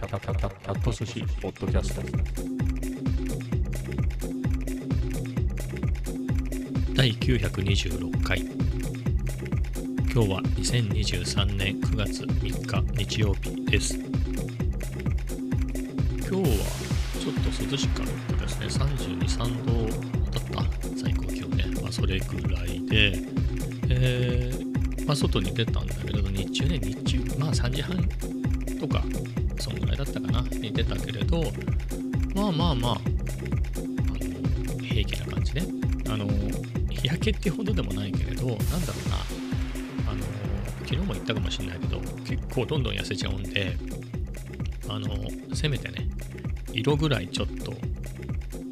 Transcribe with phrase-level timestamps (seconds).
[0.00, 2.00] キャタキャタキャット寿司ポッドキャスト
[6.94, 8.48] 第926回今
[10.08, 14.14] 日は2023年9月3日日曜日です今日
[16.32, 16.38] は
[17.20, 17.40] ちょっと
[17.70, 18.06] 涼しかっ
[18.38, 19.72] たですね32、3度
[20.30, 23.18] だった最高気温ね、まあ、それぐらいで、
[23.90, 28.02] えーまあ、外に出たんだけど日中ね日中まあ3時半
[28.80, 29.04] とか
[29.60, 31.42] そんぐらいだったかなに出たけれど
[32.34, 35.62] まあまあまああの平気な感じね。
[36.08, 36.26] あの
[36.88, 39.16] 日焼けってほどでもないけれどなんだろうな。
[40.10, 40.24] あの
[40.84, 43.76] 昨日も言ったかもしれないけど結構どんどん痩せちゃうんで
[44.88, 45.08] あの
[45.54, 46.08] せめてね
[46.72, 47.72] 色ぐらいちょっと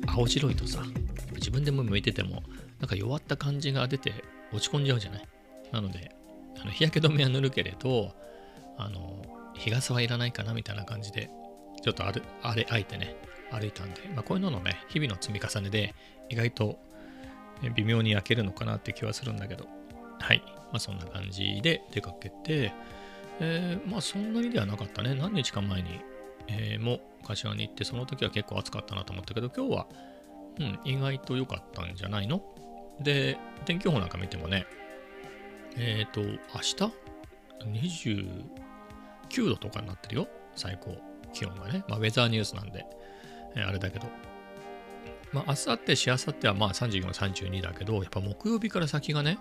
[0.07, 0.83] 青白いとさ
[1.37, 2.43] 自分でも向いてても
[2.81, 4.13] なんか弱った感じが出て
[4.53, 5.29] 落ち込んじゃうじゃない。
[5.71, 6.11] なので
[6.61, 8.13] あの日焼け止めは塗るけれど
[8.79, 9.23] あの
[9.59, 11.31] 日傘はいらないかなみたいな感じで
[11.83, 13.17] ちょっとあるあれあえてね
[13.51, 15.95] 歩いたんで、まあ、こういうののね日々の積み重ねで
[16.29, 16.79] 意外と
[17.75, 19.67] 微妙に焼けるのかなって気はするんだけど
[20.21, 20.43] はい。
[20.71, 22.73] まあそんな感じで出かけて
[23.41, 25.15] えー、まあそんなにではなかったね。
[25.15, 26.01] 何日か前に、
[26.49, 29.87] えー、も柏に行ってその時は結構暑かったなと思ったけど今日は
[30.59, 32.43] うん意外と良かったんじゃないの？
[33.01, 34.67] で天気予報なんか見てもね
[35.77, 36.29] えっ、ー、と明
[36.61, 36.93] 日？
[39.29, 40.29] 9度とかになってるよ。
[40.55, 40.97] 最高。
[41.33, 41.85] 気温がね。
[41.89, 42.85] まあウェザーニュースなんで、
[43.55, 44.07] えー、あれだけど。
[45.33, 49.39] まあ、明後日、しあさってはまあ34、32だけど、やっぱ木曜日から先がね、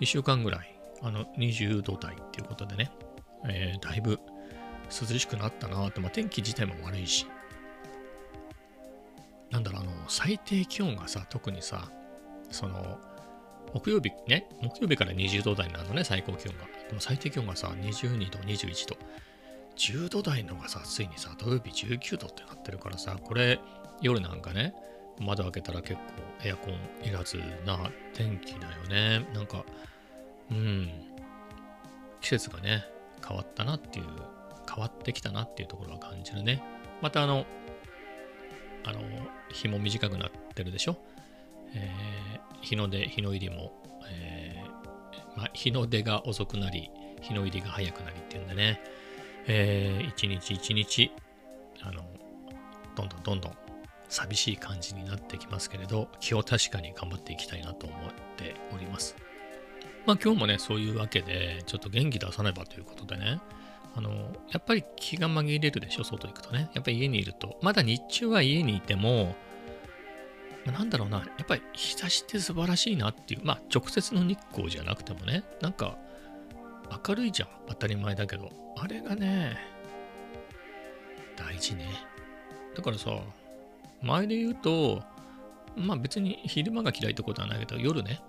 [0.00, 2.90] 1週間ぐらい、あの、20度台っていうことでね、
[3.48, 4.18] えー、だいぶ
[4.88, 7.26] 涼しくなったなと、まあ、天気自体も悪いし、
[9.50, 11.88] なんだろう、あの、最低気温がさ、特にさ、
[12.50, 12.98] その、
[13.74, 16.64] 木曜日ね、木曜日から20度台になるのね、最高気温が。
[16.92, 18.98] でも最低気温がさ、22度、21度。
[19.76, 23.58] 10度台のがさ、ついにさ、土曜日19度ってなってるからさ、これ、
[24.02, 24.74] 夜なんかね、
[25.18, 26.00] 窓開けたら結構
[26.44, 29.26] エアコンいらずな天気だよね。
[29.32, 29.64] なんか、
[30.50, 30.90] うん、
[32.20, 32.84] 季節がね、
[33.26, 34.04] 変わったなっていう、
[34.68, 36.62] 変わってきたなっていうところは感じるね。
[37.00, 37.46] またあの、
[38.84, 39.00] あの、
[39.50, 40.98] 日も短くなってるでしょ？
[41.74, 43.72] えー、日の出、日の入りも、
[44.10, 44.61] えー、
[45.36, 48.80] まあ、日の出が遅くなり、日の入りが早くなりっていうんでね、
[49.46, 51.12] えー、一日一日、
[51.82, 52.02] あの、
[52.94, 53.52] どんどんどんどん
[54.08, 57.98] 寂しい感じになってきますけれど、気を確かに頑張っていきたいなと思っ
[58.36, 59.16] ております。
[60.04, 63.40] まあ今日もね、そういうわけで、ちょっと元気出さねばということでね、
[63.94, 64.10] あの、
[64.50, 66.70] やっぱり気が紛れるでしょ、外行くとね。
[66.74, 67.58] やっぱり家にいると。
[67.62, 69.34] まだ日中は家にいても、
[70.66, 75.98] なんだろうな、やっぱり日差しって素晴らしいなっていう、まあ直接の日光じゃなくてもね、なんか
[77.06, 78.50] 明るいじゃん、当たり前だけど。
[78.78, 79.56] あれがね、
[81.36, 81.86] 大事ね。
[82.76, 83.10] だからさ、
[84.02, 85.02] 前で言うと、
[85.76, 88.22] まあ別に昼間が嫌いってことはないけど、夜ね、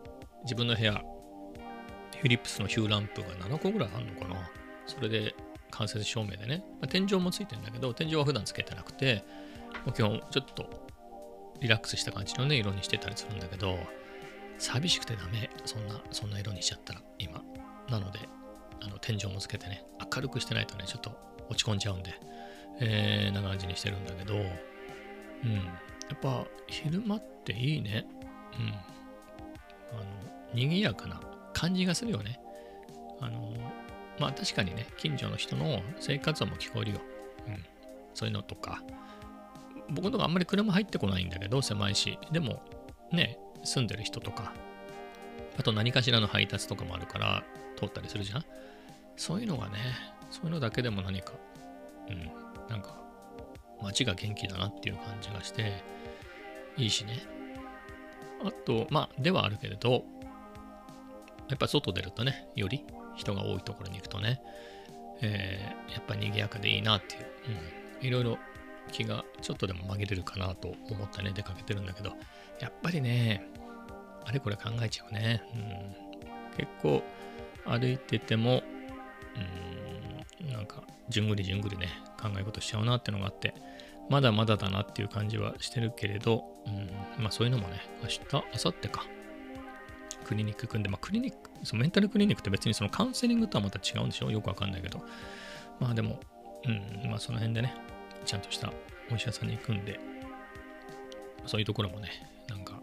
[0.43, 0.93] 自分の部屋、
[2.19, 4.49] フィリップスのヒューランプが7個ぐらいあるのかな。
[4.85, 5.35] それで
[5.71, 9.23] 間接照明でね、まあ、天井もついてんだけど、天井は普段つけてなくて、
[9.85, 10.82] もう基本ちょっと
[11.63, 13.79] リラックスした感じのね、色にしてたりするんだけど、
[14.59, 15.49] 寂しくてダメ。
[15.65, 17.41] そんな、そんな色にしちゃったら、今。
[17.89, 18.19] なので、
[18.81, 21.17] あの天井もつけてね、明るくしてないとね、ちょっと
[21.49, 22.19] 落ち込んじゃうんで、
[22.81, 24.43] えー、な感じにしてるんだけど、うん。
[24.43, 24.51] や
[26.15, 28.05] っぱ昼間っていいね。
[28.59, 28.67] うん。
[29.97, 30.05] あの、
[30.53, 31.21] 賑やかな
[31.53, 32.41] 感じがするよね。
[33.21, 33.53] あの、
[34.19, 37.01] まあ確かにね、近所の人の生活音も聞こえるよ。
[37.47, 37.65] うん。
[38.13, 38.83] そういうのとか。
[39.89, 42.17] 僕のとこあんまり車入ってこないんだけど、狭いし。
[42.31, 42.61] でも、
[43.11, 44.53] ね、住んでる人とか、
[45.57, 47.43] あと何かしらの配達とかもあるから、
[47.77, 48.45] 通ったりするじゃん。
[49.15, 49.77] そういうのがね、
[50.29, 51.33] そういうのだけでも何か、
[52.09, 52.31] うん、
[52.69, 52.97] なんか
[53.81, 55.83] 街が元気だなっていう感じがして、
[56.77, 57.19] いいしね。
[58.43, 60.03] あと、まあ、ではあるけれど、
[61.49, 62.83] やっぱ外出るとね、より
[63.15, 64.41] 人が多いところに行くとね、
[65.21, 67.25] えー、やっぱ賑やかでいいなっていう、
[68.01, 68.37] うん、いろいろ
[68.91, 72.13] 気がちょっとでも紛れるかなと思ってね、出かけてるんだけど、
[72.59, 73.47] やっぱりね、
[74.25, 75.41] あれこれ考えちゃうね。
[75.53, 77.03] うん、結構
[77.65, 78.63] 歩いてても、
[80.41, 81.87] うん、なんか、じゅんぐりじゅんぐりね、
[82.21, 83.53] 考え事しちゃうなってのがあって、
[84.09, 89.05] まだまだだなっていう感じはしてるけれど、うん、まあそういうのもね、明日、明後日か、
[90.25, 94.31] クリニック組んで、まあクリニック、そのメンタルクリニックって別にそのカウンセリングとはまた違うんでしょ？
[94.31, 95.03] よくわかんないけど、
[95.79, 96.19] まあでも、
[96.65, 97.73] うん、まあその辺でね、
[98.25, 98.71] ちゃんとした
[99.11, 99.99] お医者さんに行くんで、
[101.45, 102.09] そういうところもね、
[102.49, 102.81] なんか、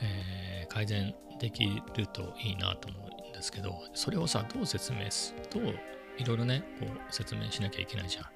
[0.00, 5.74] えー、改善できるといいなと思うんですけど、それをさ、どう説明す、どう
[6.18, 8.26] いろいろね、こう説明しなきゃいけないじゃん。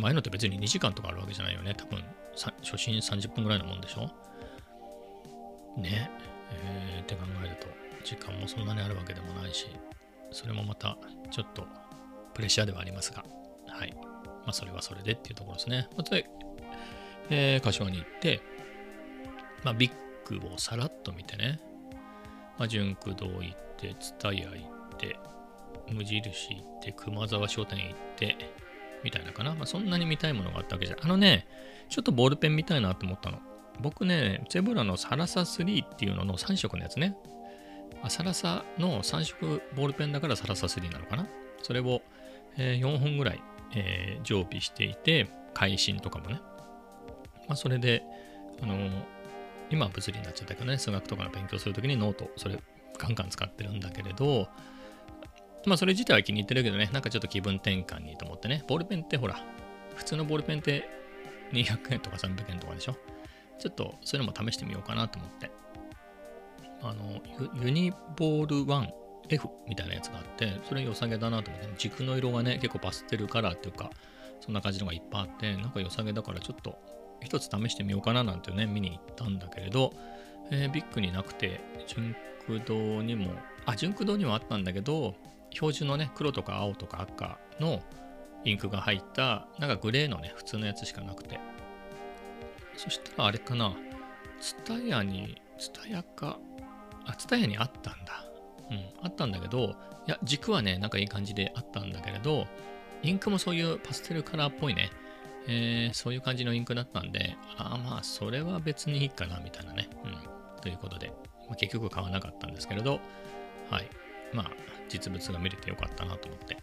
[0.00, 1.74] 前のって別に2時間とかあるわけじゃないよね。
[1.74, 2.02] 多分、
[2.62, 4.10] 初心30分ぐらいのもんでしょ
[5.76, 6.10] ね。
[6.50, 7.66] えー、って考えると、
[8.04, 9.66] 時間もそんなにあるわけでもないし、
[10.30, 10.98] それもまた
[11.30, 11.66] ちょっと
[12.34, 13.24] プレッシャーではありますが、
[13.68, 14.05] はい。
[14.46, 15.88] まあ、それはそれでっていうところですね。
[15.96, 16.16] また、
[17.28, 18.40] えー、柏に行って、
[19.64, 21.60] まあ、ビッグをさらっと見てね、
[22.58, 24.56] まあ、純駆堂行って、蔦屋行
[24.94, 25.16] って、
[25.92, 28.36] 無印行って、熊沢商店行って、
[29.02, 29.54] みたいなかな。
[29.54, 31.46] まあ、そんなに見たいものがあったわけじゃあのね、
[31.88, 33.38] ちょっとボールペン見たいなと思ったの。
[33.80, 37.16] 僕ね、ゼブラのサラサ3っていうのの3色のやつね。
[38.02, 41.26] あサラサの3色ボールペンだからサラサ3なのかな。
[41.62, 42.02] それを、
[42.56, 43.42] えー、4本ぐらい、
[43.74, 46.40] えー、常備していて、会心とかもね。
[47.48, 48.02] まあ、それで、
[48.62, 48.90] あのー、
[49.70, 52.58] 今は物理になっちゃったけどね、数学とかの勉強するときにノート、それ
[52.98, 54.48] ガンガン使ってるんだけれど、
[55.66, 59.40] まあそれ自体は気に入ってるけどね、なんかちょっと気分転換にと思ってね、ボールペンってほら、
[59.96, 60.88] 普通のボールペンって
[61.52, 62.96] 200円とか300円とかでしょ？
[63.58, 65.50] ちょっとそういうのも試してみようかなと思って。
[66.82, 67.20] あの、
[67.64, 68.86] ユニボール1
[69.28, 73.90] F みたいなやつがあって、それ良さげだなと思って、軸の色がね、結構パステルカラーっていうか、
[74.40, 76.78] そんな感じのがいっぱいあって、なんか良さげだからちょっと
[77.22, 79.92] 一つ試してみようかななんてね、見に行ったんだけれど、
[80.50, 82.14] えー、ビッグになくて、純
[82.46, 83.32] 駆動にも、
[83.64, 85.14] あ、純駆動にはあったんだけど、
[85.50, 87.82] 標準のね、黒とか青とか赤の
[88.44, 91.40] インクが入った、なんかグレーのね、普通のやつしかなくて。
[92.76, 93.74] そしたらあれかな、
[94.40, 96.38] ツタヤに、ツタヤか、
[97.06, 98.25] あ、ツタヤにあったんだ。
[98.70, 99.76] うん、あったんだけど、
[100.06, 102.46] いや、軸はね、なんかいい感じであったんだけれど、
[103.02, 104.90] インクもそういうパステルカラーっぽいね、
[105.48, 109.88] えー、そういう感じのインクだったんで、ああまあ、それは別にいいかな、みたいなね。
[110.04, 110.60] うん。
[110.60, 111.12] ということで、
[111.46, 113.00] まあ、結局買わなかったんですけれど、
[113.70, 113.88] はい。
[114.32, 114.50] まあ、
[114.88, 116.56] 実物が見れてよかったなと思って。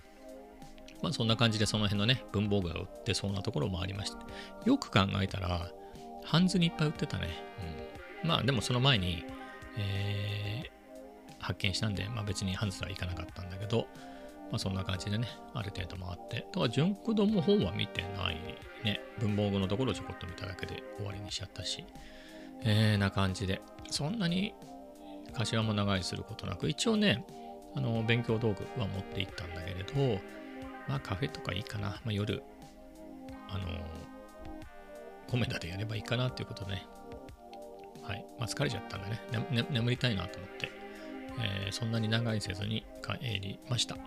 [1.02, 4.18] まあ、そんな感じでその辺のね、文房具が売ってそうなところもありまして、
[4.66, 5.70] よく考えたら、
[6.26, 7.30] ハンズにいっぱい売ってたね。
[8.24, 9.26] うん、まあ、でもその前に、
[9.78, 10.73] えー、
[11.44, 13.88] 発見したんで、まあ別にハンズは行かなかったんだけど、
[14.52, 16.38] まあそんな感じでね、ある程度回って。
[16.38, 18.38] だから、純駆動も本は見てない
[18.84, 19.02] ね。
[19.20, 21.86] 文房具のところをちょこっと見ただけで終わりにしちゃったし、
[22.64, 23.62] えー、な感じで。
[23.90, 24.54] そんなに
[25.34, 27.26] 頭も長いすることなく、一応ね、
[27.76, 30.22] あの、勉強道具は持って行ったんだけれど、
[30.88, 31.90] まあカフェとかいいかな。
[31.90, 32.44] まあ夜、
[33.50, 33.68] あの、
[35.28, 36.86] コメダでやればいいかなっていうことね。
[38.04, 38.26] はい。
[38.38, 39.20] まあ疲れちゃったんでね、
[39.52, 40.70] ね眠りたいなと思って、
[41.40, 43.98] えー、そんなに長いせずに帰りました。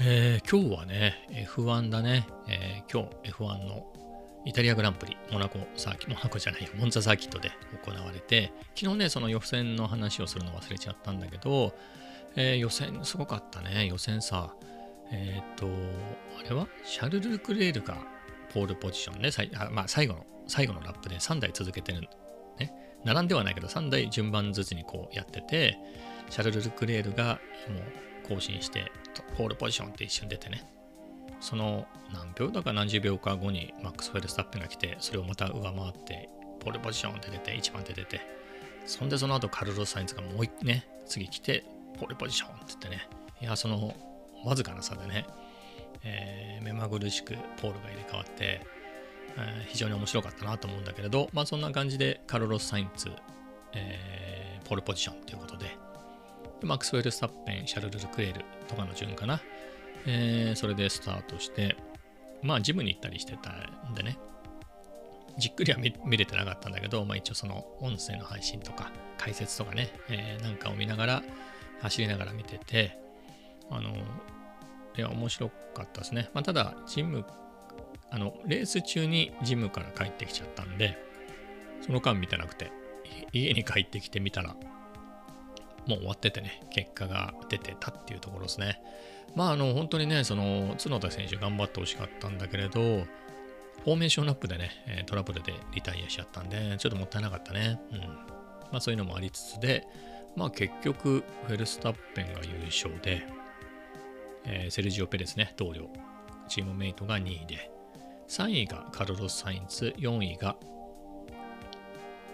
[0.00, 2.26] えー、今日はね、F1 だね。
[2.48, 3.86] えー、今日 F1 の
[4.44, 7.50] イタリアグランプリ、モナコサーキット、モナコじゃないよ、モンツァサーキットで
[7.84, 11.74] 行われて、昨日ね、その予選の話をするの忘れちゃったんだけど、
[12.36, 13.86] えー、予選すごかったね。
[13.86, 14.54] 予選さ、
[15.10, 15.66] えっ、と、
[16.38, 16.68] あれは？
[16.84, 17.98] シャルル・クレールが
[18.52, 22.02] ポールポジションね、あまあ、最後の、最後のラップで3台続けてる、
[22.58, 22.72] ね。
[23.04, 25.78] 並んではないけど、3台順番ずつにこうやってて、
[26.30, 27.78] シャルル・クレールがも
[28.24, 28.90] う更新して、
[29.36, 30.64] ポールポジションって一瞬出てね。
[31.40, 36.28] その何秒だか何十秒か後にマックス・フェルスタッペンが来て、それをまた上回って、
[36.60, 38.20] ポールポジションって出て、1番手出て、
[38.86, 41.64] そんでその後カルロス・サインズがもう一ね、次来て、
[41.98, 43.08] ポールポジションって言ってね、
[43.40, 43.94] いや、その
[44.44, 45.26] わずかな差でね、
[46.04, 48.60] えー、目まぐるしくポールが入れ替わって、
[49.36, 53.10] えー、非常に面白かったなと思うんだけれど、まあそんな感じでカルロス・サインツ、
[53.72, 55.76] えー、ポールポジションということで、
[56.62, 59.40] マックスウェル・スタッペン、シャルル・ル・クレールとかの順かな、
[60.06, 61.76] えー、それでスタートして、
[62.42, 63.50] まあジムに行ったりしてた
[63.88, 64.18] んでね、
[65.38, 71.22] じっくりは見れてなかったんだけど、まあ一応その音声の配信とか解説とかね、えー、なんかを見ながら、
[71.82, 72.98] 走りながら見てて、
[73.70, 73.90] あの、
[74.96, 76.30] いや、面白かったですね。
[76.32, 77.24] まあ、ただ、ジム、
[78.10, 80.96] あの、レース中にジムから帰ってきちゃったんで、
[81.82, 82.72] その間見てなくて、
[83.32, 84.56] 家に帰ってきてみたら、
[85.86, 88.80] もう終わっててね、結果が出てたっていうところですね。
[89.34, 92.80] まあ、あの、本当にね、その、角田選手頑張ってほしかったんだけれど、
[93.84, 97.80] フォーメーションアップでね、トラブルでリタイアしちゃったんで、ちょっともったいなかったね。
[97.92, 97.98] うん。
[97.98, 99.86] まあ、そういうのもありつつで、
[100.34, 103.26] まあ結局、フェルスタッペンが優勝で、
[104.44, 105.88] えー、セルジオ・ペレスね、同僚、
[106.48, 107.70] チームメイトが2位で、
[108.28, 110.56] 3位がカルロス・サインツ、4位が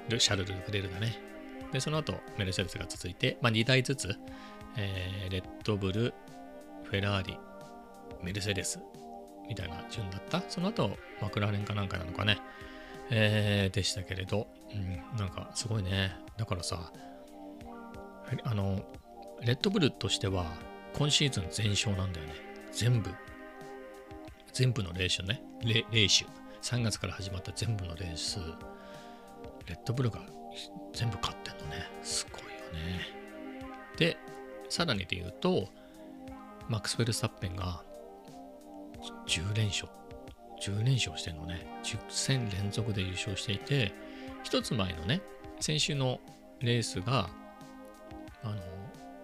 [0.09, 1.32] ルシャルル・フレルだね。
[1.73, 4.15] で、その後、メルセデスが続いて、まあ、2台ずつ、
[4.77, 6.15] えー、レッドブル、
[6.85, 7.39] フェラーリ、
[8.23, 8.79] メルセデス
[9.49, 10.43] みたいな順だった。
[10.49, 12.39] その後、マクラーレンかなんかなのかね、
[13.11, 16.17] えー、でしたけれど、うん、なんかすごいね。
[16.37, 16.93] だからさ、
[18.45, 18.83] あの、
[19.43, 20.47] レッドブルとしては、
[20.95, 22.35] 今シーズン全勝なんだよね。
[22.73, 23.11] 全部。
[24.53, 26.27] 全部のレースね、レレース、
[26.63, 28.39] 3月から始まった全部のレース、
[29.67, 30.21] レッドブルが
[30.93, 31.89] 全部勝ってんのね。
[32.03, 33.09] すごいよね。
[33.97, 34.17] で、
[34.69, 35.69] さらにで言うと、
[36.69, 37.83] マックス・フェルスタッペンが
[39.27, 39.89] 10連勝、
[40.61, 41.67] 10連勝してんのね。
[41.83, 43.93] 10戦連続で優勝していて、
[44.43, 45.21] 一つ前のね、
[45.61, 46.21] 先週の
[46.61, 47.29] レースが、
[48.43, 48.57] あの、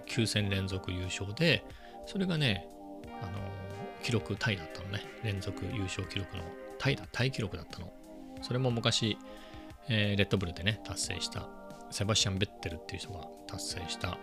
[0.07, 1.65] 9戦連続優勝で、
[2.07, 2.67] それがね、
[3.23, 3.33] あの、
[4.03, 5.01] 記録タイだったのね。
[5.23, 6.43] 連続優勝記録の
[6.79, 7.93] タイだ、タイ記録だったの。
[8.43, 9.19] それも昔、
[9.89, 11.49] えーレッドブルでね、達成した、
[11.91, 14.19] セバスチャン・ベッテルっていう人が達成した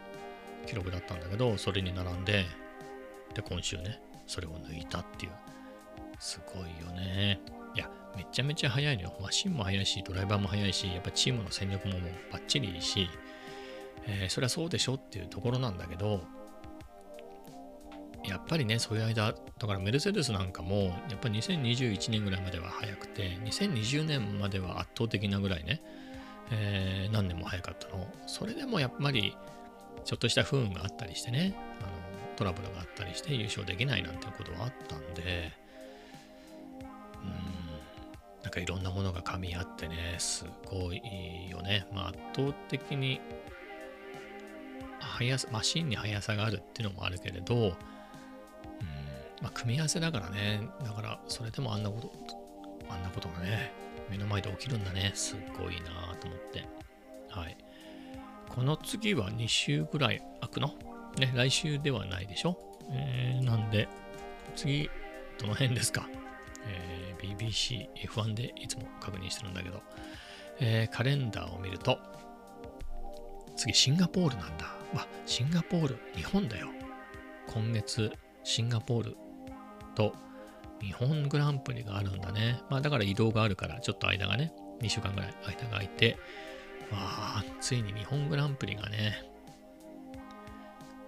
[0.66, 2.46] 記録だったんだけど、それに並んで、
[3.34, 5.32] で、今週ね、それを抜いたっていう。
[6.20, 7.40] すごいよね。
[7.76, 9.18] いや、めちゃめちゃ速いのよ。
[9.22, 13.10] マシンも速いし、ドライバーも速いし、やっぱチームの戦力ももうバッチリいいし、
[14.08, 16.22] えーそれはそうでしょっていうところなんだけど、
[18.24, 25.82] やっぱりね、そういう間、だからメルセデスなんかも、やっぱり2021年ぐらいまでは早くて、2020年までは圧倒的なぐらいね、
[26.52, 28.08] えー何年も早かったの。
[28.28, 29.36] それでもやっぱり、
[30.04, 31.90] ちょっとした不運があったりしてね、あの
[32.36, 35.52] トラブルがあったりして優勝できないなんていうことはあったんで、
[37.24, 41.02] うん、なんかいろんなものが噛み合ってね、すごい
[41.50, 41.88] よね。
[41.94, 43.20] まあ圧倒的に
[45.00, 47.72] 速さ、マシンに速さがあるっていうのもあるけれど、うん、
[49.42, 52.12] まあ組み合わせだからね、だからそれでもあんなこと、
[52.90, 53.72] あんなことがね、
[54.10, 55.12] 目の前で起きるんだね。
[55.14, 56.66] すっごいなと思って。
[57.30, 57.58] はい。
[58.50, 60.74] この次は2週ぐらい空くの？
[61.18, 62.58] ね、来週ではないでしょ？
[62.92, 63.88] えー、なんで、
[64.56, 64.90] 次、
[65.40, 66.08] どの辺ですか？
[66.68, 69.82] えー BBC、F1 でいつも確認してるんだけど、
[70.60, 71.98] えーカレンダーを見ると、
[73.58, 74.66] 次、シンガポールなんだ。
[74.94, 76.68] わ、シンガポール、日本だよ。
[77.48, 78.12] 今月、
[78.44, 79.18] シンガポール
[79.96, 80.14] と
[80.82, 82.62] 日本グランプリがあるんだね。
[82.70, 86.18] まあだから移動があるから、ちょっと間がね、2週間ぐらい間が空いて、
[86.92, 89.24] わあ、ついに日本グランプリがね、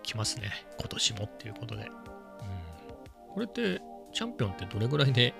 [0.03, 0.51] 来ますね。
[0.79, 1.83] 今年もっていうことで。
[1.83, 1.89] うん、
[3.33, 3.81] これって、
[4.13, 5.33] チャンピオンってどれぐらいで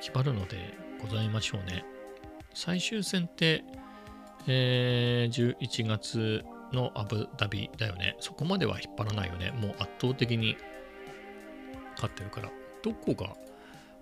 [0.00, 1.84] 決まるのでございましょうね。
[2.54, 3.64] 最終戦って、
[4.46, 8.16] えー11月のアブダビだよね。
[8.20, 9.50] そこまでは引っ張らないよね。
[9.52, 10.56] もう圧倒的に
[11.94, 12.50] 勝ってるから。
[12.82, 13.34] どこが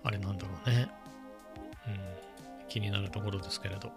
[0.07, 0.87] あれなんだろうね。
[1.85, 3.91] うん、気になるところですけれど。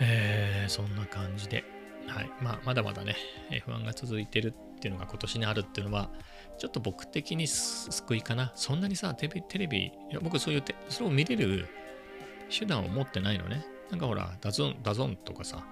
[0.00, 1.64] えーそんな感じで。
[2.06, 2.30] はい。
[2.42, 3.16] まあ、まだまだね、
[3.50, 6.10] F1 が続いてるっていうのが今年にあるっていうのは、
[6.58, 8.52] ちょっと僕的に救いかな。
[8.54, 11.66] そんなにさ、テレビ、テレビいや僕そういうて、それを見れる
[12.50, 13.64] 手段を持ってないのね。
[13.90, 15.66] なんかほら、ダゾン、ダゾンとかさ、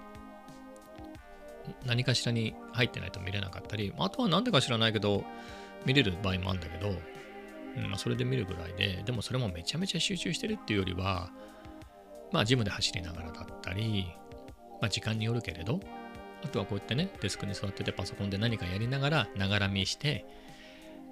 [1.84, 5.24] 何かしらに入ってないと見れなかったり、あとはなんでか知らないけど、
[5.84, 6.94] 見れる場合もあるんだけど、
[7.76, 11.30] うんまあ、それで見るぐらいで、でもそれもめちゃめちゃ集中してるっていうよりは、
[12.32, 14.12] まあ、ジムで走りながらだったり、
[14.80, 15.80] まあ、時間によるけれど、
[16.44, 20.26] あとはこうやってね、デスクに座っててパソコンで何かやりながら、ながら見して、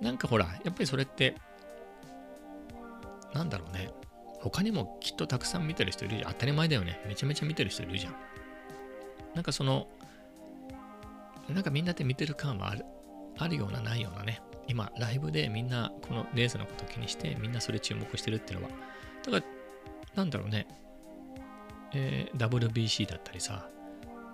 [0.01, 1.37] なんかほら、やっぱりそれって、
[3.33, 3.91] なんだろうね、
[4.41, 6.33] 他にもきっとたくさん見てる人いるじゃん。
[6.33, 7.01] 当たり前だよね。
[7.07, 8.15] めちゃめちゃ見てる人いるじゃん。
[9.35, 9.87] なんかその、
[11.49, 12.85] なんかみんなで見てる感はある
[13.39, 14.41] あるようなないようなね。
[14.69, 18.73] 今、ライブでみんなこのレースのことを気にして、みんなそれ注目してるっていうのは。
[19.25, 19.45] だから、
[20.15, 20.67] なんだろうね。
[21.93, 23.69] えー WBC だったりさ、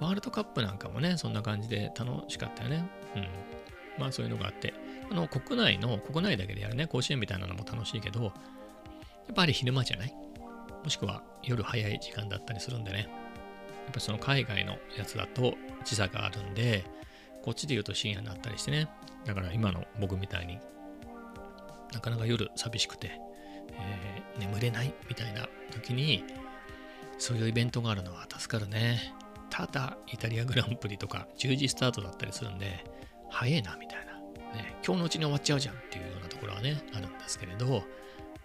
[0.00, 2.88] ワールドカップなんかもね、そんな感じで楽しかったよね。
[3.16, 3.28] うん。
[3.98, 4.72] まあそういうのがあって、
[5.10, 8.32] あの、国内の、国内だけでやるね、甲子園みたいなのも楽しいけど、やっ
[9.34, 10.14] ぱり昼間じゃない？
[10.82, 12.98] もしくは夜早い時間だったりするんでね。
[13.00, 13.04] や
[13.90, 16.84] っぱその海外のやつだと時差があるんで、
[17.42, 18.88] こっちで言うと深夜になったりしてね。
[19.24, 20.58] だから今の僕みたいに
[21.92, 23.20] なかなか夜寂しくて、
[23.72, 26.24] えー眠れないみたいな時に、
[27.18, 29.14] そういうイベントがあるのは助かるね。
[29.50, 32.84] ただ、イタリアグランプリとか10時スタートだったりするんで、
[33.28, 34.14] 早いなみたいな。
[34.56, 37.84] ね、今日のうちに終わっちゃうじゃんっていうようなところはね、あるんですけれど、こ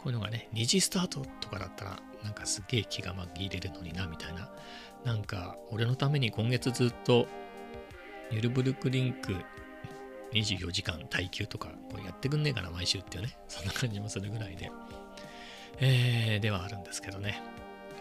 [0.05, 4.51] ういうのがね、2時スタートとかだったら、なんかすげえ気が紛れるのにな、みたいな。
[5.03, 7.27] なんか、俺のために今月ずっと、
[8.31, 9.35] ニュルブルクリンク
[10.33, 13.37] 24時間耐久とか、こうやってくんねえかな、毎週っていうね。
[13.47, 14.71] そんな感じもするぐらいで。
[15.79, 17.41] えー、ではあるんですけどね。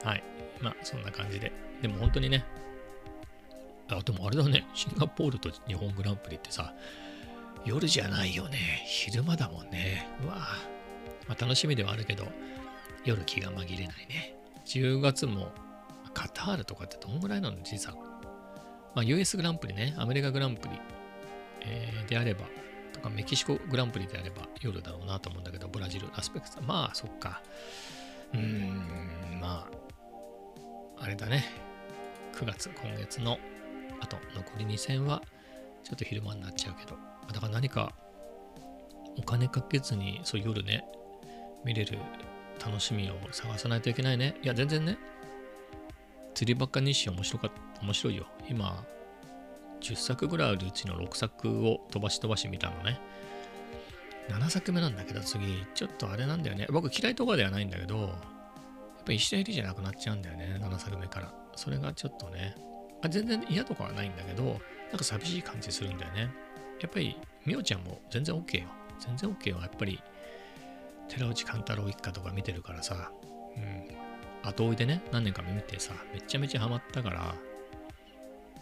[0.02, 0.22] はい。
[0.60, 1.52] まあ、そんな感じで。
[1.82, 2.44] でも本当にね、
[3.88, 6.74] あ、でもあれだね、シンガポールと日本グランプリってさ、
[7.64, 8.84] 夜じゃないよね。
[8.86, 10.06] 昼間だもんね。
[10.22, 10.38] うわぁ
[11.28, 12.26] まあ、楽しみではあるけど、
[13.04, 14.36] 夜気が紛れないね。
[14.66, 15.52] 10月も、
[16.12, 17.92] カタールとかってどんぐらいなの時差。
[18.94, 20.78] まあ、US グランプリね、アメリカグランプリ、
[21.64, 22.46] えであれば、
[22.92, 27.42] とまあメキシコグランプリであれば夜だろうなと思うんだけど、ブラジル、ラスベガス、まあそっか。
[28.32, 29.68] うーん、ま
[30.98, 31.44] あ、あれだね。
[32.34, 33.38] 9月、今月の、
[34.00, 35.22] あと残り2戦は、
[35.84, 36.96] ちょっと昼間になっちゃうけど、
[37.32, 37.92] だから何か
[39.16, 40.84] お金かけずに、そう夜ね、
[41.64, 41.98] 見れる
[42.64, 44.34] 楽しみを探さないといけないね。
[44.42, 44.98] いや、全然ね、
[46.34, 48.26] 釣りばっか日誌面白かった、面白いよ。
[48.48, 48.84] 今、
[49.84, 52.98] 10作ぐらいあるうちの6作を飛ばし飛ばし見たのね。
[54.28, 56.66] 7作目なんだけど次、ちょっとあれなんだよね。
[56.70, 58.10] 僕嫌いとかではないんだけど、やっ
[59.04, 61.34] ぱ石田入りじゃなくなっちゃうんだよね、7作目から。
[61.56, 62.56] それがちょっとね、
[63.02, 64.50] あ全然嫌とかはないんだけど、な
[64.94, 66.30] んか寂しい感じするんだよね。
[66.80, 68.68] やっぱり、みおちゃんも全然 OK よ。
[68.98, 69.60] 全然 OK よ。
[69.60, 70.00] やっぱり、
[71.08, 73.12] 寺内貫太郎一家とか見てるからさ、
[73.56, 74.48] うん。
[74.48, 77.34] 後追いでね、何年か見てさ、めちゃめちゃハマったから、やっ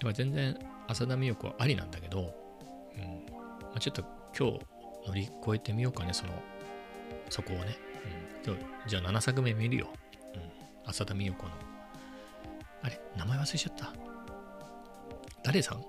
[0.01, 0.59] ぱ全然
[0.89, 2.25] 浅田美代子はありなんだけど、う
[2.99, 3.03] ん。
[3.63, 4.03] まあ、ちょっと
[4.39, 4.61] 今日
[5.09, 6.33] 乗り越えてみようかね、その、
[7.31, 7.77] そこをね。
[8.45, 8.55] うん。
[8.55, 9.89] 今日、じゃあ7作目見るよ。
[10.35, 10.51] うん。
[10.91, 11.51] 浅田美代子の。
[12.83, 13.01] あれ？
[13.17, 13.93] 名前忘れちゃった。
[15.43, 15.85] 誰さん？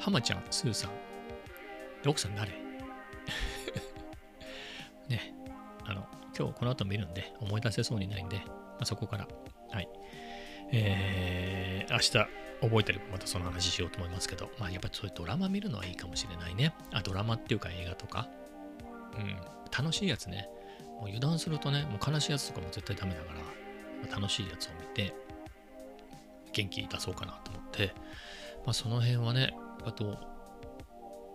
[0.00, 0.90] 浜ちゃん、スーさん。
[2.06, 2.50] 奥さん誰？
[5.08, 5.34] ね。
[5.84, 8.44] あの、今日この後見るんで、思い出せそうにないんで、ま
[8.80, 9.26] あ、そこから、
[9.70, 9.88] はい。
[10.72, 12.18] えー、明日
[12.60, 16.74] 覚えてればまたその話しようと思いますけど、まあやっぱりそういうドラマ見るのはいいかもしれないね。
[16.92, 18.28] あ、ドラマっていうか映画とか。
[19.16, 19.36] うん、
[19.76, 20.48] 楽しいやつね。
[21.00, 23.44] もう油断するとね、もう悲しいやつとかも絶対ダメだから、ま
[24.10, 25.14] あ楽しいやつを見て、
[26.52, 27.94] 元気出そうかなと思って、
[28.64, 30.18] まあその辺はね、あと、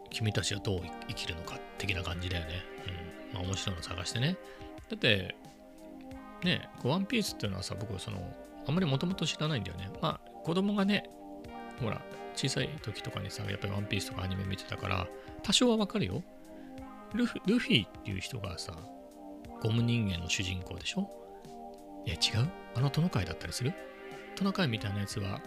[0.09, 2.63] 君たちはどう生きるのか的な感じだよね。
[3.31, 3.33] うん。
[3.35, 4.37] まあ面白いの探してね。
[4.89, 5.35] だって、
[6.43, 8.35] ね、ワンピースっていうのはさ、僕、その、
[8.67, 9.89] あんまりもともと知らないんだよね。
[10.01, 11.07] まあ、子供がね、
[11.79, 12.01] ほら、
[12.33, 15.07] 小さい時とかにさ、やっぱりワンピースとかアニメ見てたから、
[15.43, 16.23] 多少はわかるよ。
[17.13, 18.75] ルフルフィっていう人がさ、
[19.61, 21.07] ゴム人間の主人公でしょ？
[22.03, 22.49] いや、違う？
[22.73, 23.73] あのトナカイだったりする？
[24.35, 25.39] トナカイみたいなやつは、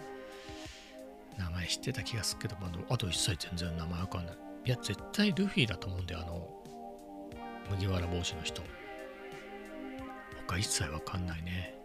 [1.37, 2.55] 名前知ってた気がするけど、
[2.89, 4.35] あと一切全然名前わかんない。
[4.63, 6.47] いや、絶対ルフィだと思うんだよ、あの、
[7.71, 8.61] 麦わら帽子の人。
[10.47, 11.75] 他一切わかんないね。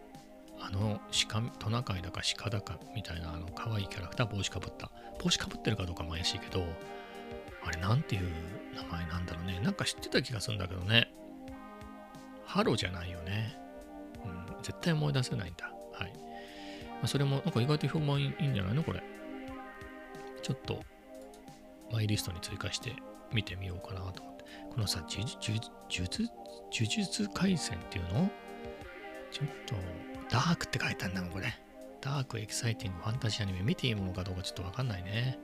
[0.61, 4.91] あの鹿、トナカイだか鹿だかみたいなあの可愛いキャラクター帽子かぶった。
[5.23, 6.65] 帽子かぶってるかどうかも怪しいけど、
[7.65, 8.29] あれなんていう
[8.75, 9.59] 名前なんだろうね。
[9.59, 11.11] なんか知ってた気がするんだけどね。
[12.45, 13.57] ハロじゃないよね。
[14.25, 15.71] うん、絶対思い出せないんだ。
[15.93, 16.13] はい。
[16.13, 18.83] まあ、それもなんか意外と評判いいんじゃないの？
[18.83, 19.01] これ。
[20.41, 20.83] ちょっと
[21.91, 22.95] マイリストに追加して
[23.33, 24.45] 見てみようかなと思って。
[24.73, 28.29] このさ、呪術、呪術、呪術廻戦っていうの？
[29.31, 29.75] ちょっと、
[30.29, 31.53] ダークって書いてあるんだもん、これ。
[32.01, 35.39] ダーク、エキサイティング、ファンタジーアニメ、見ていいものかどうかちょっとわかんないね。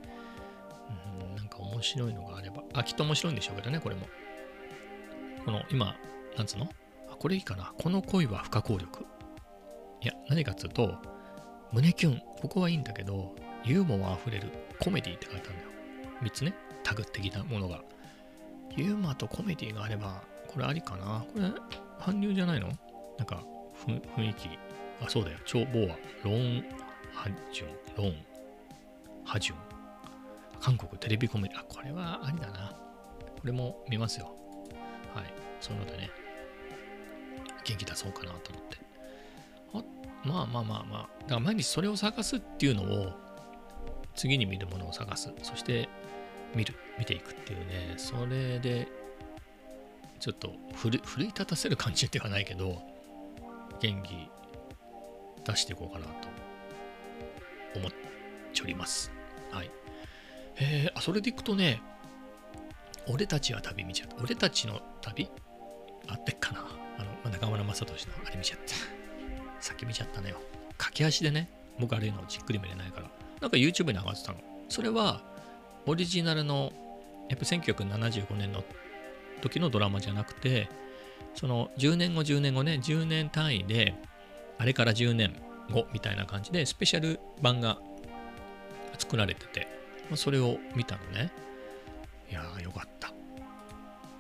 [1.19, 2.63] うん、なんか面白いのがあれば。
[2.73, 4.07] あ、きっと面白いんでしょうけどね、これも。
[5.43, 5.95] この、今、
[6.37, 6.69] なんつうの？
[7.09, 7.73] あ、これいいかな。
[7.77, 9.05] この恋は不可抗力。
[10.01, 10.97] いや、何かっつうと、
[11.71, 12.21] 胸キュン。
[12.41, 15.69] ここはいいんだけど、ユーモアあふれるコメディって書いてあるんだよ。
[16.23, 17.81] 3つね、タグ的なものが。
[18.77, 21.25] ユーモアとコメディがあれば、これありかな。
[21.33, 21.51] これ、
[21.99, 22.67] 韓流じゃないの？
[23.17, 23.43] なんか、
[23.87, 24.49] 雰囲気。
[25.01, 25.37] あ、そうだよ。
[25.45, 26.63] 超ボア、ロン、
[27.13, 28.15] ハジュン、ロン、
[29.23, 29.57] ハジュン。
[30.59, 31.59] 韓国テレビコメディ。
[31.59, 32.73] あ、これはありだな。
[33.39, 34.35] これも見ますよ。
[35.13, 35.33] はい。
[35.59, 36.09] そういうのでね、
[37.63, 38.85] 元気出そうかなと思って。
[39.73, 41.21] あまあまあまあまあ。
[41.23, 43.11] だから毎日それを探すっていうのを、
[44.15, 45.31] 次に見るものを探す。
[45.43, 45.89] そして、
[46.55, 48.87] 見る、見ていくっていうね、それで、
[50.19, 52.81] ちょっと奮い立たせる感じではないけど、
[53.85, 54.31] 元気
[55.45, 56.27] 出していこうかなと
[57.75, 59.11] 思っております。
[59.51, 59.69] はい。
[60.57, 61.81] えー、あ、それでいくとね、
[63.07, 64.15] 俺たちは旅見ちゃった。
[64.23, 65.29] 俺たちの旅
[66.07, 66.65] あってっかな
[66.97, 68.73] あの、ま中村雅俊のあれ見ちゃった。
[69.61, 70.37] 先見ちゃったのよ。
[70.77, 71.47] 駆け足でね、
[71.79, 73.09] 僕あれのじっくり見れないから。
[73.41, 74.39] なんか YouTube に上がってたの。
[74.67, 75.21] それは、
[75.85, 76.73] オリジナルの、
[77.29, 78.63] やっぱ1975年の
[79.41, 80.69] 時のドラマじゃなくて、
[81.35, 83.93] その10年後、10年後ね、10年単位で、
[84.57, 85.35] あれから10年
[85.71, 87.77] 後みたいな感じで、スペシャル版が
[88.97, 89.67] 作られてて、
[90.09, 91.31] ま、それを見たのね。
[92.29, 93.09] いやー、よかった。
[93.09, 93.15] ま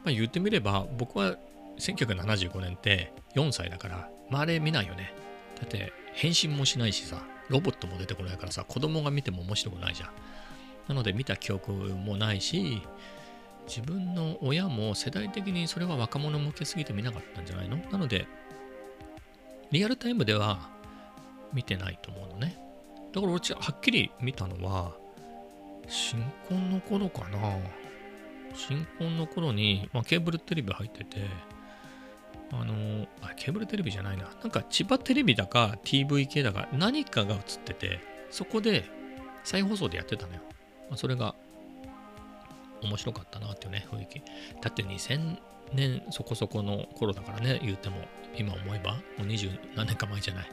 [0.07, 1.37] あ、言ってみれば、僕は
[1.79, 5.13] 1975年って4歳だから、まあ、あれ見ないよね。
[5.59, 10.09] だって、変身もしないしさ、ロボットも出てこないからさ、子供が見ても面白くないじゃん。
[10.87, 12.81] なので見た記憶もないし、
[13.67, 17.77] 自分の親も世代的にそれは若者向けすぎて見なかったんじゃないの？
[17.91, 18.27] なので、
[19.71, 20.69] リアルタイムでは
[21.53, 22.57] 見てないと思うのね。
[23.13, 24.93] だから俺はっきり見たのは、
[25.87, 27.37] 新婚の頃かな。
[28.53, 31.17] 新婚の頃に、まあ、ケーブルテレビ入ってて、
[32.51, 34.29] あのあケーブルテレビじゃないな。
[34.41, 37.99] なんか千葉テレビだか TV 系だか何かが映ってて、
[38.31, 38.85] そこで
[39.43, 40.41] 再放送でやってたのよ。
[40.89, 41.35] まあ、それが
[42.85, 44.21] 面白かったなっていうね、雰囲気。
[44.61, 45.37] だって2000
[45.73, 47.97] 年そこそこの頃だからね、言うても、
[48.37, 50.43] 今思えば、もう20何年か前じゃない。
[50.45, 50.49] ね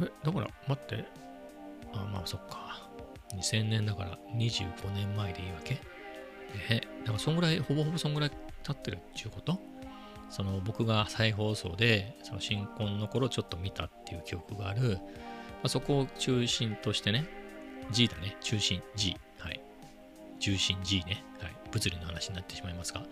[0.00, 0.04] え。
[0.04, 1.04] え、だから、待って。
[1.92, 2.88] あ、まあそっか。
[3.34, 5.74] 2000年だから25年前でいいわけ？
[5.74, 8.30] ねだからそんぐらい、ほぼほぼそんぐらい
[8.62, 9.58] 経ってるっていうこと？
[10.30, 14.98] その僕が再放送で、その新婚の頃ちょっと見たっていう記憶がある、ま
[15.64, 17.26] あ、そこを中心としてね、
[17.90, 19.16] G だね、中心 G。
[19.38, 19.60] はい。
[20.38, 21.24] 中心 G ね。
[21.40, 21.56] はい。
[21.70, 23.04] 物理の話になってしまいますが。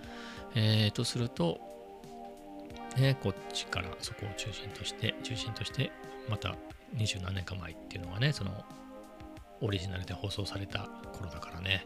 [0.54, 1.60] えー、とすると、
[2.96, 5.90] ね、こっちからそこを中心として、中心として、
[6.28, 6.54] また
[6.94, 8.64] 二十何年か前っていうのがね、その
[9.60, 11.84] オリジナルで放送された頃だからね、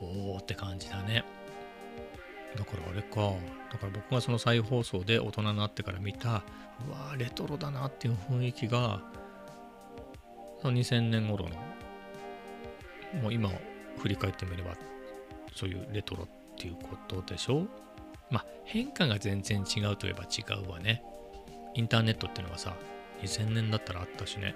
[0.00, 1.24] おーって感じだね。
[2.56, 3.34] だからあれか。
[3.72, 6.42] だから僕がその再放送で大人になってから見た、
[6.86, 9.00] うわー、レトロだなっていう雰囲気が、
[10.62, 11.56] の2000年頃の、
[13.20, 13.50] もう今
[13.98, 14.76] 振り返ってみれば、
[15.54, 17.66] そういうレトロっていうことでしょ？
[18.30, 21.02] まあ変化が全然違うといえば違うわね。
[21.74, 22.74] インターネットっていうのはさ、
[23.22, 24.54] 2000年だったらあったしね。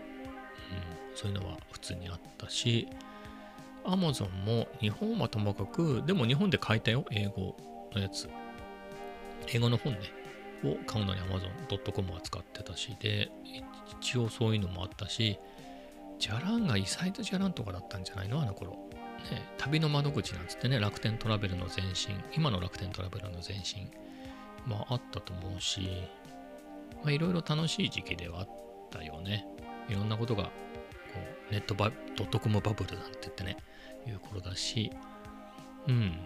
[1.11, 2.88] うん、そういうのは普通にあったし、
[3.85, 7.57] Amazon も日本はともかく、でも日本で買えたよ、英語
[7.95, 8.29] のやつ。
[9.49, 10.01] 英語の本ね、
[10.64, 13.31] を買うのに Amazon.com は使ってたし、で、
[14.01, 15.38] 一応そういうのもあったし、
[16.19, 18.41] ジャランがイサイトジャランとかだったんじゃないの？
[18.41, 18.73] あの頃。
[19.31, 23.91] ね、旅の窓口なんつってね、楽天トラベルの前身、今の楽天トラベルの前身、
[24.67, 25.89] まああったと思うし、
[27.03, 28.49] まあいろいろ楽しい時期ではあっ
[28.91, 29.45] たよね。
[29.89, 30.51] いろんなことが、こ
[31.51, 33.57] う、ネットバ、ドットコムバブルなんて言ってね、
[34.07, 34.93] いう頃だし、
[35.89, 36.23] うん。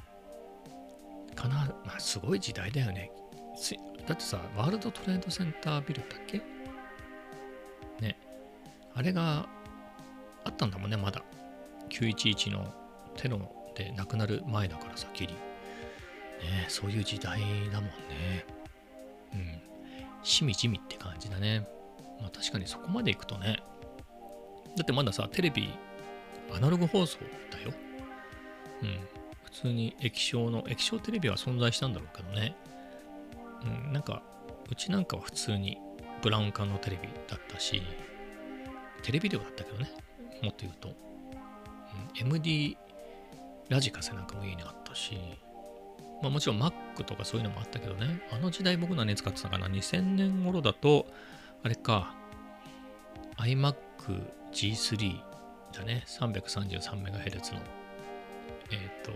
[1.34, 3.10] かな、まあすごい時代だよね。
[4.06, 6.42] だってさ、ワールドトレードセンタービルだっけ？
[8.00, 8.18] ね。
[8.94, 9.48] あれが
[10.44, 11.22] あったんだもんね、まだ。
[11.90, 12.72] 911の
[13.16, 13.38] テロ
[13.74, 15.34] で亡くなる前だからさっ、きり。
[15.34, 18.44] ねそういう時代だもんね。
[19.34, 19.60] うん。
[20.22, 21.66] しみじみって感じだね。
[22.20, 23.62] まあ確かにそこまで行くとね。
[24.76, 25.68] だってまださ、テレビ、
[26.52, 27.18] アナログ放送
[27.50, 27.72] だよ。
[28.82, 29.00] うん。
[29.44, 32.54] 普通に液晶の、液晶テレビは存在したんだろうけどね。
[33.64, 34.22] うん、なんか、
[34.70, 35.78] うちなんかは普通に
[36.22, 37.82] ブラウン管のテレビだったし、
[39.02, 39.90] テレビデオだったけどね。
[40.42, 40.88] もっと言うと。
[40.88, 42.76] うん、MD
[43.68, 45.18] ラジカセなんかも家にあったし、
[46.22, 48.22] まあもちろん Mac とかそういうのもあったけどね。
[48.32, 51.06] あの時代僕何使ってたかな ?2000 年頃だと、
[51.62, 52.14] あれか、
[53.38, 53.74] iMac
[54.52, 55.20] G3
[55.72, 56.04] だね。
[56.06, 57.60] 333MHz の。
[58.72, 59.12] えっ、ー、と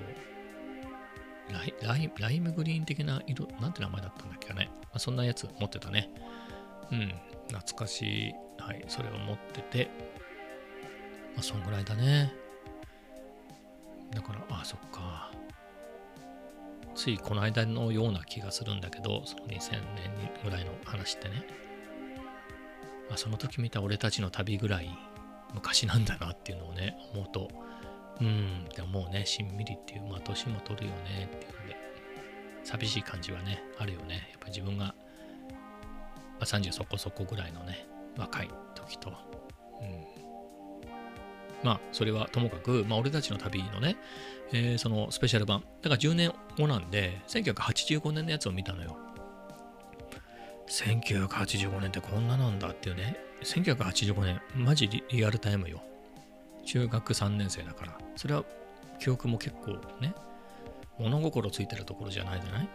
[1.53, 4.71] ライライ、ライムグリーン的な色、なんて名前だったんだっけかね。
[4.83, 6.11] まあ、そんなやつ持ってたね。
[6.91, 7.13] うん、
[7.49, 8.35] 懐かしい。
[8.59, 9.91] はい、それを持ってて、
[11.35, 12.33] まあ、そんぐらいだね。
[14.15, 15.31] だから、ああ、そっか。
[16.95, 19.83] ついこの間のような気がするんだけど、その2000年
[20.45, 21.45] ぐらいの話ってね。
[23.09, 24.89] まあ、その時見た俺たちの旅ぐらい
[25.55, 27.49] 昔なんだなっていうのをね、思うと、
[28.21, 31.77] うん、でももうね、しんみりっていう、まあ年も取るよねっていうんで、
[32.63, 34.29] 寂しい感じはね、あるよね。
[34.33, 34.95] やっぱ自分が、ま
[36.41, 39.13] あ、30そこそこぐらいのね、若い時と、
[41.65, 43.97] まあ、それはともかく、まあ、俺たちの旅のね、
[44.53, 48.97] えー、そのスペシャル版、だから10年後なんで、1985年のやつを見たのよ。
[50.69, 53.17] 1985年ってこんななんだっていうね。
[53.43, 55.83] 1985年、マジリアルタイムよ。
[56.65, 57.99] 中学3年生だから。
[58.17, 58.45] それは
[58.99, 60.15] 記憶も結構ね、
[60.99, 62.69] 物心ついてるところじゃないじゃない？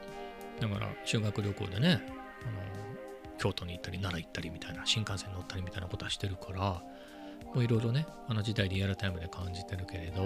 [0.60, 6.84] だから修学旅行でね、あの京都に行ったり奈良行ったりみたいな新幹線乗ったりみたいなことはしてるから
[7.56, 10.24] いろいろねあの時代リアルタイムで感じてるけれど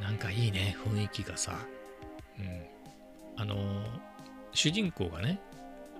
[0.00, 1.52] なんかいいね雰囲気がさ。
[2.38, 2.66] うん。
[3.36, 3.56] あの
[4.52, 5.40] 主人公がね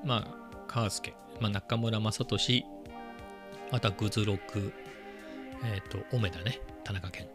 [0.04, 2.64] まあカースケ、まあ、中村雅俊
[3.70, 4.72] またグズロク
[5.64, 7.26] えっ、ー、とオメダね田中健。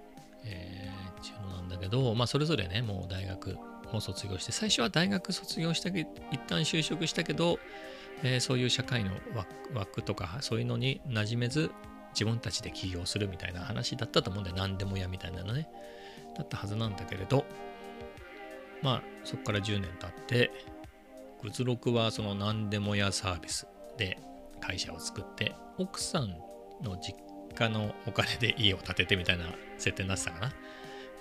[0.44, 3.58] えー、っていうのなんだけどまあそれぞれねもう大学
[3.92, 7.58] も卒業して最初は大学卒業したけ一旦就職したけど
[8.24, 9.12] えー、そういう社会の
[9.74, 11.72] 枠とかそういうのに馴染めず
[12.16, 14.56] 自分たちで起業するみたいな話だったと思うんだよ。
[14.56, 15.68] 何でもやみたいなのね。
[16.38, 17.46] だったはずなんだけれど。
[18.82, 20.52] まあそこから10年経って
[21.42, 24.18] グズロクはその何でも屋サービスで
[24.62, 26.30] 会社を作って奥さん
[26.82, 27.18] の実
[27.58, 29.46] 家のお金で家を建ててみたいな
[29.78, 30.52] 設定になってたかな。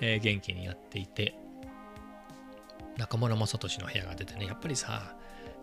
[0.00, 1.34] えー元気にやっていて、
[2.96, 5.16] 中村雅俊の部屋が出てね、やっぱりさ、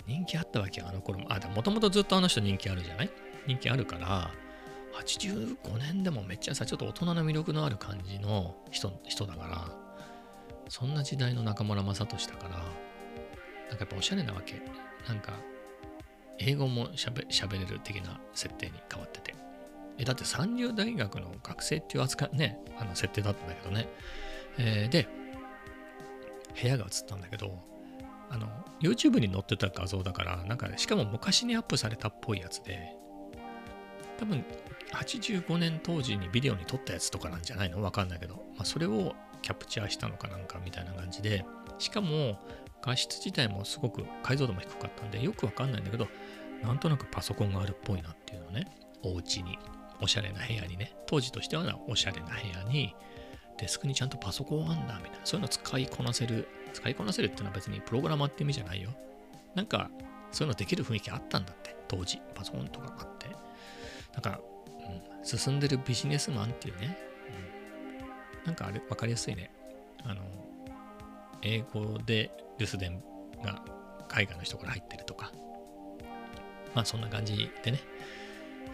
[0.08, 1.28] 人気あったわけよ、あの頃も。
[1.32, 3.10] あ、もともとずっとあの人人気あるじゃない？
[3.48, 4.32] 人気あるから、
[5.02, 9.70] 85年でもめっちゃさ、ちょっと大人の魅力のある感じの人人だから、
[10.70, 14.62] そんな時代の中村雅俊だから、なんかやっぱおしゃれなわけ。
[15.08, 15.34] なんか、
[16.40, 19.36] 英語もしゃべ喋れる的な設定に変わってて。
[19.98, 23.88] え、だって三流大学の学生っていう扱いね、あの設定だったんだけどね。
[24.58, 25.08] えーで、
[26.62, 27.58] 部屋が映ったんだけど、
[28.30, 28.48] あの、
[28.82, 32.96] YouTube に載ってた画像だから、なんか、しかも昔にアップされたっぽいやつで、
[34.22, 34.46] 多分、
[34.94, 37.82] 85年当時にビデオに撮ったやつとかなんじゃないの？
[37.82, 41.44] わかんないけど、まあ、それをキャプチャーしたのかなんかみたいな感じで、
[41.80, 42.40] しかも、
[42.84, 46.08] 画質自体もすごく解像度も低かったんで、よくわかんないんだけど、
[46.62, 48.68] なんとなくパソコンがあるっぽいなっていうのね、
[49.02, 49.58] お家に、
[50.02, 52.94] おしゃれな部屋にね、当時としてはおしゃれな部屋に、
[53.58, 58.92] デスクにちゃんとパソコンあんだみたいな、そういうの使いこなせる、使いこなせるっていうのは別にプログラマーって意味じゃないよ。
[59.56, 59.90] なんか、
[60.32, 63.28] そういうのできる雰囲気あったんだって、当時、パソコンとかあって。
[64.14, 64.40] なんか、
[65.20, 66.98] うん、進んでるビジネスマンっていうね、
[68.40, 69.52] うん、なんかあれ、わかりやすいね。
[70.04, 70.22] あの、
[71.42, 73.04] 英語で留守電
[73.44, 73.64] が
[74.08, 75.32] 海外の人から入ってるとか、
[76.76, 77.80] まあそんな感じでね、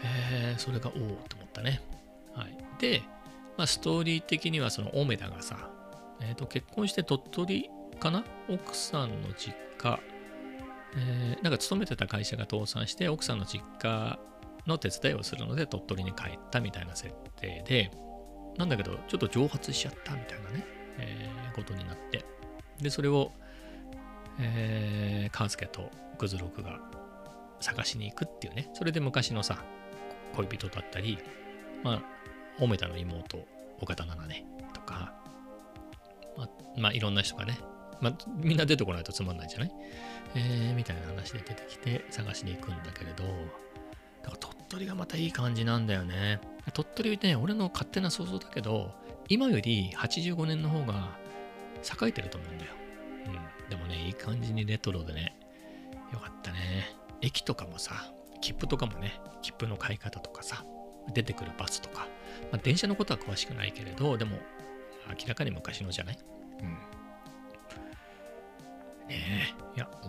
[0.03, 0.93] えーそれがおお
[1.27, 1.81] と思ったね。
[2.35, 2.57] はい。
[2.79, 3.01] で、
[3.57, 5.69] まあストーリー的にはそのオメダがさ、
[6.21, 7.69] えーと結婚して鳥取
[7.99, 8.23] かな？
[8.49, 9.99] 奥さんの実家、
[10.95, 14.19] えーなんか勤めてた会社が倒産して奥さんの実家
[14.67, 17.91] の手伝いをするので鳥取に帰ったみたいな設定で
[18.57, 20.65] なんだけどちょっと蒸発しちゃったみたいなね、
[20.97, 22.23] えーことになって。
[22.79, 23.31] でそれを、
[24.39, 26.79] えー、カースケとグズロクが
[27.59, 28.69] 探しに行くっていうね。
[28.73, 29.63] それで昔のさ
[30.35, 31.17] 恋人だったり
[31.83, 32.01] まあ
[32.59, 33.39] オメダの妹
[33.81, 34.45] 岡田奈々ね。
[34.73, 35.13] とか
[36.37, 37.57] まあ、まあ、いろんな人がね、
[38.01, 39.71] まあ、みんな出てこないとつまんないじゃない？
[40.35, 43.23] えー、みたいな話で出てきて探しに行くんだけれど、
[44.27, 46.41] だから鳥取がまたいい感じなんだよね。
[46.73, 48.93] 鳥取ね、俺の勝手な想像だけど、
[49.29, 51.17] 今より85年の方が
[51.81, 52.71] 栄えてると思うんだよ。
[53.27, 53.69] うん。
[53.69, 55.37] でもね、いい感じにレトロでね、
[56.11, 56.93] よかったね。
[57.21, 60.65] 駅とかもさ、切符とかもね、切符の買い方とかさ、
[61.13, 62.07] 出てくるバスとか、
[62.51, 64.37] まあ、電車のことは詳しくないけれど、でも、
[65.09, 66.19] 明らかに昔のじゃない？
[66.59, 66.69] うん。
[69.07, 69.53] ねえ、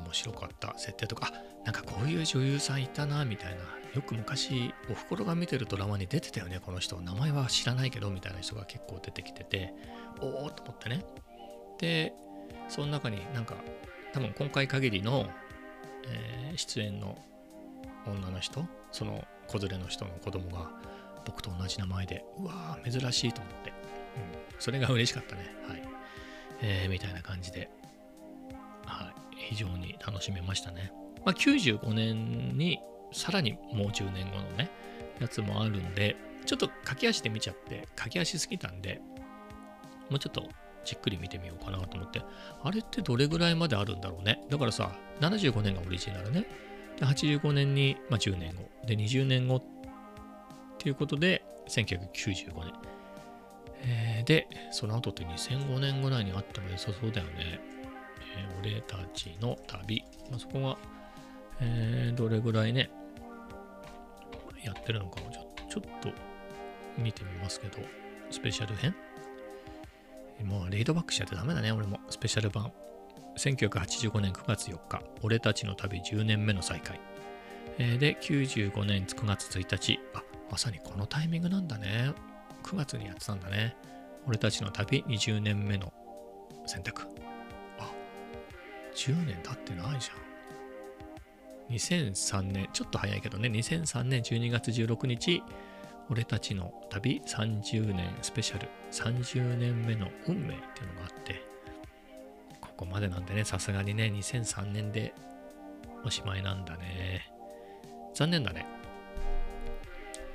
[0.09, 0.75] 面白かった。
[0.79, 3.61] 設定とか、あなんかこういう女優さんいたな、みたいな。
[3.95, 6.99] よく昔、おふくろが見てるドラマに出てたよね、この人。
[7.01, 9.75] 名前は知らないけど、みたいな人が結構出てきてて、
[10.21, 11.05] おおと思ってね。
[11.79, 12.15] で、
[12.69, 13.57] その中になんか、
[14.13, 15.29] 多分今回限りの、
[16.07, 17.17] えー出演の
[18.07, 20.71] 女の人、その子連れの人の子供が
[21.25, 23.71] 僕と同じ名前で、うわー、珍しいと思って。
[23.71, 23.75] うん、
[24.59, 25.55] それが嬉しかったね。
[25.69, 25.83] はい。
[26.63, 27.71] えーみたいな感じで、
[28.87, 29.15] はい、
[29.49, 30.93] 非常に楽しめましたね。
[31.25, 32.81] まあ、95年に
[33.13, 34.71] さらにもう10年後のね、
[35.21, 39.01] やつもあるんで、ちょっと駆け足で見ちゃって、駆け足すぎたんで、
[40.11, 40.43] もうちょっと
[40.85, 42.23] じっくり見てみようかなと思って、
[42.63, 44.41] あれってどれぐらいまであるんだろうね。
[44.51, 46.47] だからさ、75年がオリジナルね。
[46.99, 48.69] で85年に、まあ、10年後。
[48.87, 49.63] で、20年後っ
[50.79, 52.73] ていうことで、1995年。
[53.81, 57.61] えーで、その後って2005年ぐらいにあっても良さそうだよね。
[58.39, 60.03] ー俺たちの旅。
[60.31, 60.77] まあ、そこが、
[61.61, 62.91] えーどれぐらいね、
[64.65, 66.11] やってるのかをちょちょっと
[66.97, 67.79] 見てみますけど、
[68.31, 68.95] スペシャル編？
[70.45, 72.01] もうレイドバックしちゃってダメだね、俺も。
[72.11, 72.73] スペシャル版。
[73.37, 77.01] 1985年9月4日、俺たちの旅10年目の再会。
[77.79, 82.13] えーで、95年9月1日、あ、まさにこのタイミングなんだね。
[82.65, 83.77] 9月にやってたんだね。
[84.27, 85.93] 俺たちの旅20年目の
[86.67, 87.07] 選択。
[88.99, 91.73] 10年経ってないじゃん。
[91.73, 95.41] 2003年、ちょっと早いけどね、2003年12月16日、
[96.11, 101.43] 俺たちの旅30年スペシャル30年目の運命っていうのがあって、
[102.61, 105.15] ここまでなんでね、さすがにね、2003年で
[106.05, 107.31] おしまいなんだね。
[108.15, 108.67] 残念だね。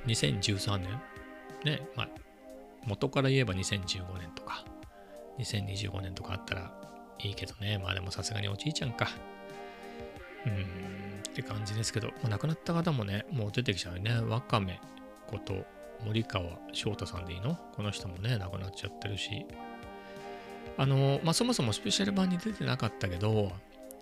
[0.06, 1.00] 2013年？
[1.64, 2.08] ね、まあ、
[2.86, 4.64] 元から言えば2015年とか、
[5.38, 6.72] 2025年とかあったら
[7.20, 7.78] いいけどね。
[7.78, 9.08] まあでもさすがにおじいちゃんか。
[10.46, 10.64] うーん、
[11.20, 14.12] って感じですけど、もう亡くなった方もね、もう出てきちゃうね。
[14.28, 14.80] わかめ
[15.26, 15.64] こと
[16.04, 17.58] 森川翔太さんでいいの？
[17.74, 19.46] この人もね、亡くなっちゃってるし。
[20.76, 23.52] あの、まあそもそもスペシャル版に出てなかったけど、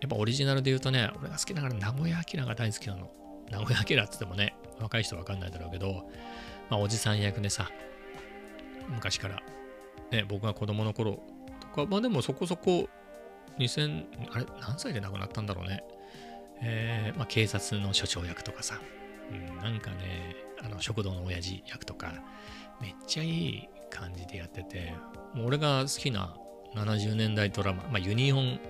[0.01, 3.11] やっぱオリジナルで言うとね、俺が好きながら名古屋明が大好きなの。
[3.51, 6.09] 名古屋明って言ってもね、若い人わかんないだろうけど、
[6.71, 7.71] まあおじさん役でさ、
[8.89, 9.43] 昔から
[10.11, 11.23] ね、僕が子供の頃
[11.61, 12.89] とか、まあでもそこそこ
[13.59, 15.85] 2000、あれ、何歳で亡くなったんだろうね。
[16.63, 18.81] えー、まあ警察の署長役とかさ、
[19.31, 22.13] うん、なんかね、あの食堂の親父役とか、
[22.81, 24.95] めっちゃいい感じでやってて、
[25.35, 26.37] もう俺が好きな
[26.75, 28.61] 70年代ドラマ、まあユニオン、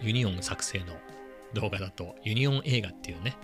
[0.00, 0.86] ユニオン作成の
[1.54, 3.36] 動画だと、ユニオン映画っていうね、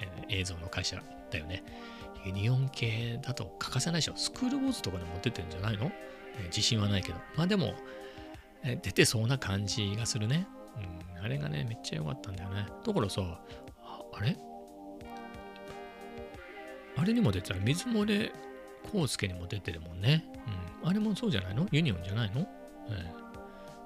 [0.00, 1.62] えー映像の会社だよね。
[2.24, 4.12] ユニオン系だと欠かせないでしょ。
[4.16, 5.90] スクールウォーズとかでも出ててんじゃないの、
[6.36, 7.18] えー自信はないけど。
[7.36, 7.74] まあでも、
[8.64, 10.46] 出てそうな感じがするね。
[10.76, 12.66] うん、あれがね、めっちゃ良かったんだよね。
[12.86, 13.20] だからさ、
[14.12, 14.36] あれ？
[16.96, 18.32] あれにも出てた水漏れ
[18.94, 20.24] 康介にも出てるもんね。
[20.82, 20.88] うん。
[20.88, 21.66] あれもそうじゃないの？
[21.72, 22.46] ユニオンじゃないの、えー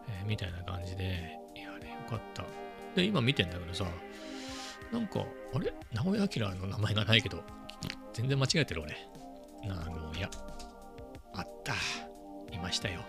[0.08, 2.44] えーみたいな感じで、いや、あれよかった。
[2.94, 3.86] で、今見てんだけどさ、
[4.92, 5.72] なんか、あれ？
[5.92, 7.42] 名古屋明の名前がないけど、
[8.12, 8.96] 全然間違えてる俺。
[9.66, 10.30] 名古屋。
[11.34, 11.74] あった。
[12.52, 13.00] いましたよ。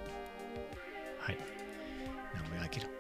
[2.33, 2.97] 名古屋明。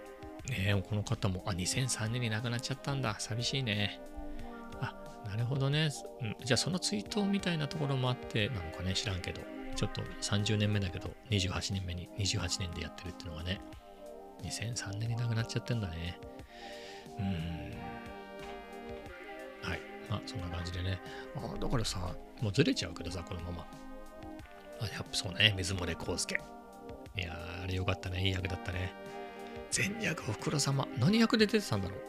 [0.49, 3.15] ねえ、この方も、あ、2003年に亡くなっちゃったんだ。
[3.19, 3.99] 寂しいね。
[4.79, 5.89] あ、なるほどね。
[6.21, 9.41] うん、じゃあ、その追悼みたいなところもあってなのかね、知らんけど。
[9.75, 13.61] ちょっと30年目だけど、28年目に、28年でやってるっていうのがね、
[14.43, 16.19] 2003年に亡くなっちゃってんだね。
[17.19, 17.25] うん。
[19.69, 19.81] はい。
[20.09, 20.99] まあ、そんな感じでね。
[21.35, 23.67] あだからさ、もうずれちゃうけどさ、このまま。
[24.81, 26.39] あ、やっぱそうね、水漏れ康介。
[27.15, 28.23] いやー、あれよかったね。
[28.25, 28.93] いい役だったね。
[29.71, 30.87] 全略おふくろ様。
[30.97, 31.99] 何役で出てたんだろう？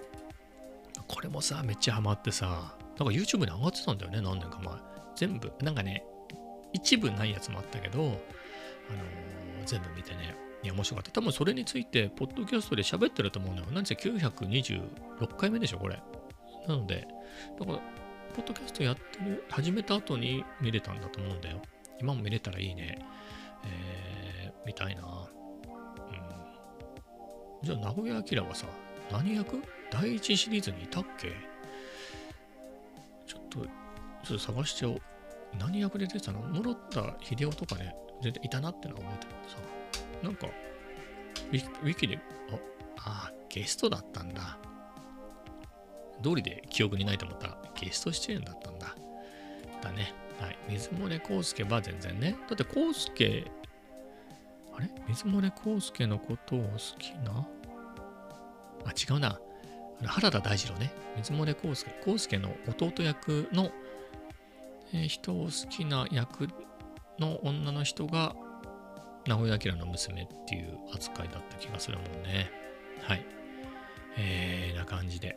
[1.07, 4.75] これもさ、めっちゃハマってさ、なんか YouTube に上がってたんだよね、何年か前。
[5.17, 6.05] 全部、なんかね、
[6.73, 8.19] 一部ないやつもあったけど、あのー
[9.67, 11.11] 全部見てね、いや、面白かった。
[11.11, 13.67] 多分それについて、ポッドキャストで喋ってると思うのよ。
[13.71, 16.01] なんせ926回目でしょ、これ。
[16.67, 17.07] なので、
[17.59, 17.79] だから、
[18.35, 21.61] ポッドキャストやってる、始めた後に見れたんだと思うんだよ。
[22.01, 22.99] 今も見れたらいいね。
[23.67, 25.03] えー、見たいな。
[27.63, 28.67] じゃあ、名古屋明はさ、
[29.11, 29.63] 何役？
[29.91, 31.33] 第一シリーズにいたっけ？
[33.27, 33.69] ちょっと、ちょっ
[34.27, 35.03] と探しちゃおう。
[35.59, 36.41] 何役で出てたの？
[36.41, 39.59] 室田秀夫とかね、全然いたなってのは覚えてるけどさ。
[40.23, 40.47] なんか、
[41.51, 42.19] ウィキウィキで、
[42.99, 44.59] あ、あーゲストだったんだ。
[46.23, 48.95] 通りで記憶にないと思ったら、ゲスト出演だったんだ。
[49.81, 50.13] だね。
[50.41, 50.59] はい。
[50.69, 52.37] 水漏れ康介は全然ね。
[52.49, 53.51] だって康介、
[54.79, 54.89] あれ？
[55.09, 57.47] 水漏れ康介のことを好きな？
[58.87, 59.39] あ、違うな。
[60.05, 60.93] 原田大二郎ね。
[61.17, 61.93] 水漏れ康介。
[62.07, 63.71] 康介の弟役の、
[64.93, 66.49] えー人を好きな役
[67.19, 68.37] の女の人が、
[69.27, 72.51] 名古屋明の娘っていう扱いだった気がするもんね。
[73.03, 73.27] はい。
[74.17, 75.37] えー、な感じで。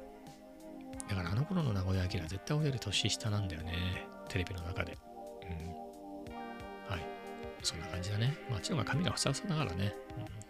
[1.10, 3.74] だからあの頃の名古屋明絶対俺より年下なんだよね。
[4.30, 4.98] テレビの中で。
[5.44, 5.76] うん。
[7.64, 8.38] そんな感じだね。
[8.50, 9.94] まあ、ちの方が髪がふさふさだからね。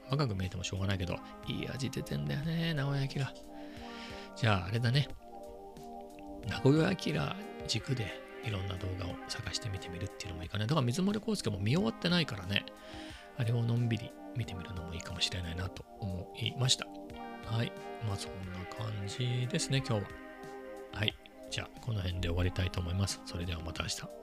[0.05, 3.09] うん、若く見えてもしょうがないけど、いい味出てんだよね、名古屋明。
[4.35, 5.07] じゃあ、あれだね。
[6.47, 6.97] 名古屋明
[7.67, 10.65] 軸でいろんな動画を探してみてみるっていうのもいいかね。
[10.65, 12.65] だから水森康介も見終わってないからね。
[13.37, 16.87] あれをのんびり見てみるのもいいかもしれないなと思いました。
[17.45, 17.71] はい。
[18.07, 20.09] まあそんな感じですね、今日は。
[20.93, 21.15] はい。
[21.49, 23.21] じゃあ、この辺で終わりたいと思います。
[23.25, 24.20] それではまた明日。